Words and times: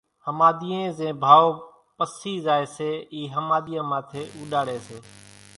ۿماۮِيئين 0.27 0.87
زين 0.97 1.13
ڀائو 1.23 1.47
پسي 1.97 2.33
زائي 2.45 2.65
سي 2.75 2.91
اِي 3.13 3.21
ۿماۮيان 3.35 3.87
ماٿيَ 3.91 4.21
اُوڏاڙي 4.35 4.77
سي 4.87 4.97